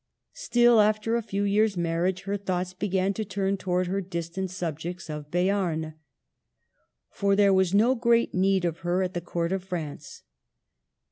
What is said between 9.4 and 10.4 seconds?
of France.